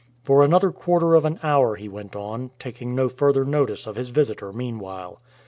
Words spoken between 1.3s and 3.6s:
hour he went on, taking no further